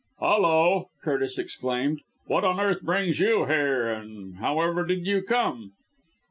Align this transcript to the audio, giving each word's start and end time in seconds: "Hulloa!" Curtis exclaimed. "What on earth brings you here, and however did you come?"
"Hulloa!" 0.19 0.85
Curtis 1.03 1.37
exclaimed. 1.37 2.01
"What 2.25 2.43
on 2.43 2.59
earth 2.59 2.81
brings 2.81 3.19
you 3.19 3.45
here, 3.45 3.87
and 3.91 4.37
however 4.37 4.83
did 4.83 5.05
you 5.05 5.21
come?" 5.21 5.73